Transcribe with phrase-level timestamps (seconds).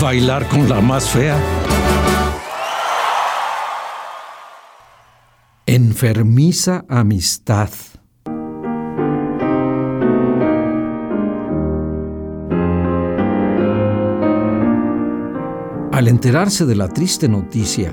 [0.00, 1.36] Bailar con la más fea.
[5.66, 7.70] Enfermiza amistad.
[15.90, 17.92] Al enterarse de la triste noticia,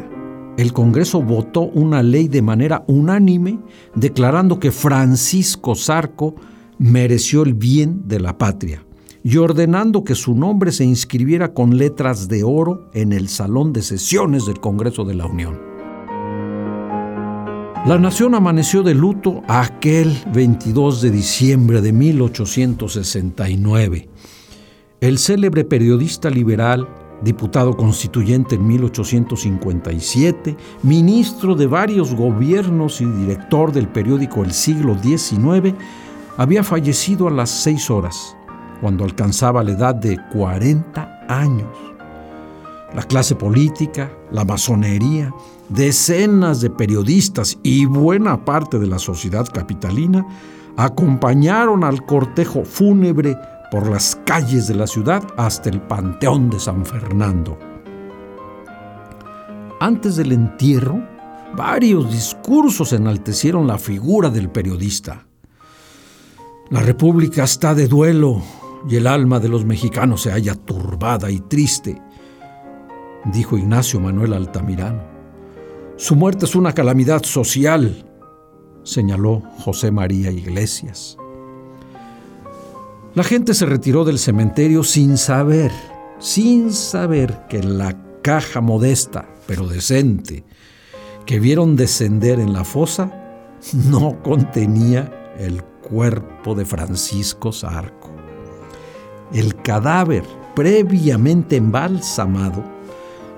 [0.57, 3.59] el Congreso votó una ley de manera unánime
[3.95, 6.35] declarando que Francisco Zarco
[6.77, 8.85] mereció el bien de la patria
[9.27, 13.81] y ordenando que su nombre se inscribiera con letras de oro en el Salón de
[13.81, 15.59] Sesiones del Congreso de la Unión.
[17.87, 24.09] La nación amaneció de luto aquel 22 de diciembre de 1869.
[25.01, 26.87] El célebre periodista liberal
[27.23, 35.73] diputado constituyente en 1857, ministro de varios gobiernos y director del periódico El Siglo XIX,
[36.37, 38.37] había fallecido a las seis horas,
[38.85, 41.75] cuando alcanzaba la edad de 40 años.
[42.93, 45.33] La clase política, la masonería,
[45.69, 50.23] decenas de periodistas y buena parte de la sociedad capitalina
[50.77, 53.35] acompañaron al cortejo fúnebre
[53.71, 57.57] por las calles de la ciudad hasta el Panteón de San Fernando.
[59.79, 61.01] Antes del entierro,
[61.55, 65.25] varios discursos enaltecieron la figura del periodista.
[66.69, 68.44] La República está de duelo
[68.88, 72.01] y el alma de los mexicanos se halla turbada y triste,
[73.25, 75.03] dijo Ignacio Manuel Altamirano.
[75.97, 78.06] Su muerte es una calamidad social,
[78.84, 81.18] señaló José María Iglesias.
[83.16, 85.72] La gente se retiró del cementerio sin saber,
[86.19, 90.44] sin saber que la caja modesta, pero decente,
[91.25, 93.12] que vieron descender en la fosa,
[93.74, 98.15] no contenía el cuerpo de Francisco Zarco.
[99.34, 100.24] El cadáver
[100.56, 102.63] previamente embalsamado,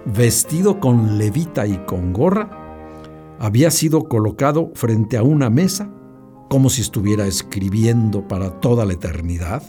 [0.05, 2.49] vestido con levita y con gorra,
[3.39, 5.89] había sido colocado frente a una mesa
[6.49, 9.63] como si estuviera escribiendo para toda la eternidad,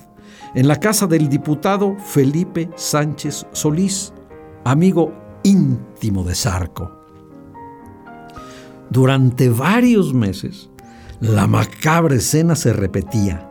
[0.54, 4.12] en la casa del diputado Felipe Sánchez Solís,
[4.64, 5.12] amigo
[5.42, 6.92] íntimo de Sarco.
[8.90, 10.70] Durante varios meses,
[11.20, 13.44] la macabra escena se repetía.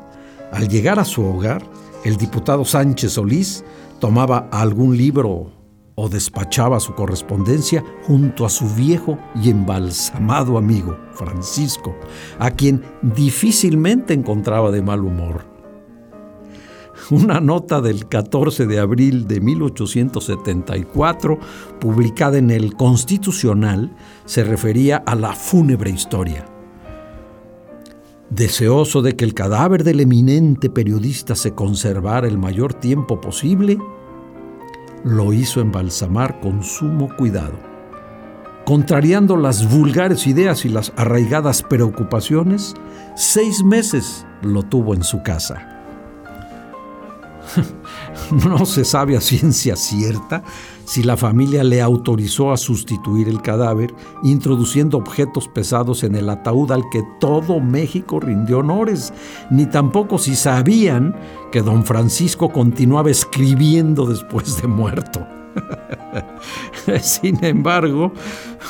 [0.51, 1.61] Al llegar a su hogar,
[2.03, 3.63] el diputado Sánchez Solís
[3.99, 5.51] tomaba algún libro
[5.95, 11.95] o despachaba su correspondencia junto a su viejo y embalsamado amigo, Francisco,
[12.37, 15.57] a quien difícilmente encontraba de mal humor.
[17.09, 21.39] Una nota del 14 de abril de 1874,
[21.79, 26.45] publicada en el Constitucional, se refería a la fúnebre historia.
[28.29, 33.77] Deseoso de que el cadáver del eminente periodista se conservara el mayor tiempo posible,
[35.05, 37.57] lo hizo embalsamar con sumo cuidado.
[38.65, 42.73] Contrariando las vulgares ideas y las arraigadas preocupaciones,
[43.15, 45.76] seis meses lo tuvo en su casa.
[48.47, 50.43] No se sabe a ciencia cierta
[50.85, 53.93] si la familia le autorizó a sustituir el cadáver,
[54.23, 59.13] introduciendo objetos pesados en el ataúd al que todo México rindió honores,
[59.49, 61.15] ni tampoco si sabían
[61.51, 65.36] que don Francisco continuaba escribiendo después de muerto.
[67.01, 68.11] Sin embargo,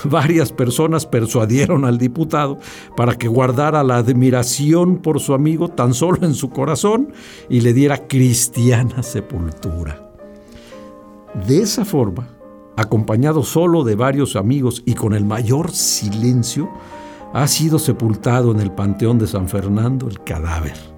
[0.04, 2.58] varias personas persuadieron al diputado
[2.96, 7.14] para que guardara la admiración por su amigo tan solo en su corazón
[7.50, 10.12] y le diera cristiana sepultura.
[11.48, 12.30] De esa forma,
[12.76, 16.70] acompañado solo de varios amigos y con el mayor silencio,
[17.34, 20.97] ha sido sepultado en el Panteón de San Fernando el cadáver.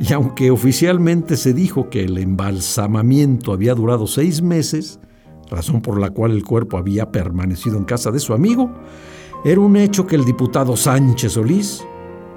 [0.00, 5.00] Y aunque oficialmente se dijo que el embalsamamiento había durado seis meses,
[5.50, 8.70] razón por la cual el cuerpo había permanecido en casa de su amigo,
[9.44, 11.84] era un hecho que el diputado Sánchez Solís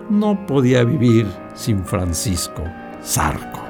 [0.10, 2.64] no podía vivir sin Francisco
[3.04, 3.62] Zarco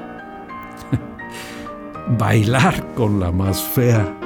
[2.18, 4.25] bailar con la más fea.